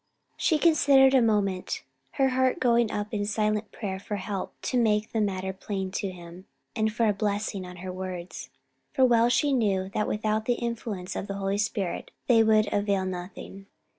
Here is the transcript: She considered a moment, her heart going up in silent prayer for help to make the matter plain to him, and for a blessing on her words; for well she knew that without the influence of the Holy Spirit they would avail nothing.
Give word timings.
She 0.35 0.57
considered 0.57 1.13
a 1.13 1.21
moment, 1.21 1.83
her 2.13 2.29
heart 2.29 2.59
going 2.59 2.89
up 2.89 3.13
in 3.13 3.23
silent 3.27 3.71
prayer 3.71 3.99
for 3.99 4.15
help 4.15 4.59
to 4.63 4.75
make 4.81 5.11
the 5.11 5.21
matter 5.21 5.53
plain 5.53 5.91
to 5.91 6.09
him, 6.09 6.47
and 6.75 6.91
for 6.91 7.07
a 7.07 7.13
blessing 7.13 7.67
on 7.67 7.75
her 7.85 7.93
words; 7.93 8.49
for 8.95 9.05
well 9.05 9.29
she 9.29 9.53
knew 9.53 9.89
that 9.89 10.07
without 10.07 10.45
the 10.45 10.53
influence 10.55 11.15
of 11.15 11.27
the 11.27 11.35
Holy 11.35 11.59
Spirit 11.59 12.09
they 12.25 12.41
would 12.41 12.67
avail 12.73 13.05
nothing. 13.05 13.67